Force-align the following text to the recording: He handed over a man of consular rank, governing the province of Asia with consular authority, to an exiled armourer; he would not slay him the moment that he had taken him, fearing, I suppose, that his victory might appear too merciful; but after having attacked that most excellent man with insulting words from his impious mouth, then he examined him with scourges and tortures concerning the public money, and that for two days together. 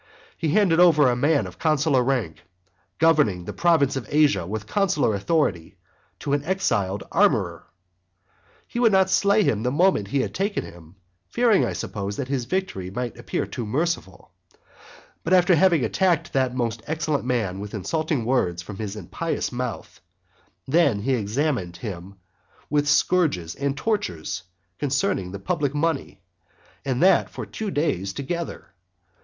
He 0.35 0.47
handed 0.49 0.79
over 0.79 1.07
a 1.11 1.15
man 1.15 1.45
of 1.45 1.59
consular 1.59 2.01
rank, 2.03 2.41
governing 2.97 3.45
the 3.45 3.53
province 3.53 3.95
of 3.95 4.07
Asia 4.09 4.47
with 4.47 4.65
consular 4.65 5.13
authority, 5.13 5.77
to 6.21 6.33
an 6.33 6.43
exiled 6.43 7.03
armourer; 7.11 7.67
he 8.67 8.79
would 8.79 8.91
not 8.91 9.11
slay 9.11 9.43
him 9.43 9.61
the 9.61 9.69
moment 9.69 10.05
that 10.05 10.09
he 10.11 10.21
had 10.21 10.33
taken 10.33 10.65
him, 10.65 10.95
fearing, 11.29 11.63
I 11.63 11.73
suppose, 11.73 12.15
that 12.17 12.29
his 12.29 12.45
victory 12.45 12.89
might 12.89 13.15
appear 13.15 13.45
too 13.45 13.63
merciful; 13.63 14.31
but 15.23 15.33
after 15.33 15.53
having 15.55 15.85
attacked 15.85 16.33
that 16.33 16.55
most 16.55 16.81
excellent 16.87 17.25
man 17.25 17.59
with 17.59 17.75
insulting 17.75 18.25
words 18.25 18.63
from 18.63 18.77
his 18.77 18.95
impious 18.95 19.51
mouth, 19.51 20.01
then 20.67 21.01
he 21.03 21.13
examined 21.13 21.77
him 21.77 22.15
with 22.71 22.87
scourges 22.89 23.53
and 23.53 23.77
tortures 23.77 24.41
concerning 24.79 25.31
the 25.31 25.37
public 25.37 25.75
money, 25.75 26.23
and 26.83 27.03
that 27.03 27.29
for 27.29 27.45
two 27.45 27.69
days 27.69 28.13
together. 28.13 28.71